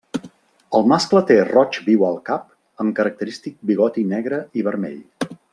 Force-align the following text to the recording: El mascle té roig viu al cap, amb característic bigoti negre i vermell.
El 0.77 0.87
mascle 0.91 1.21
té 1.31 1.37
roig 1.49 1.77
viu 1.91 2.07
al 2.09 2.17
cap, 2.31 2.49
amb 2.85 2.97
característic 3.03 3.61
bigoti 3.73 4.09
negre 4.15 4.45
i 4.63 4.69
vermell. 4.71 5.01